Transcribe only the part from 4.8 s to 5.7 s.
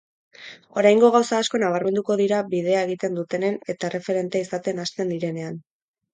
hasten direnean.